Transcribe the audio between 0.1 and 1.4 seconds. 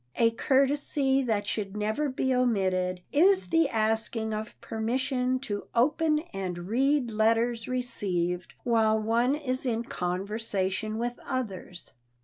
A courtesy